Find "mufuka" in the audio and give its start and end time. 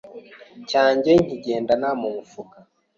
2.15-2.57